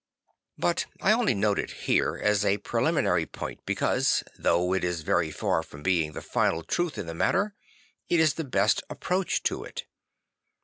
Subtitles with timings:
[0.57, 5.29] But I only note it here as a preliminary point because, though it is very
[5.29, 7.53] far from being the final truth in the matter,
[8.09, 9.85] it is the best approach to it.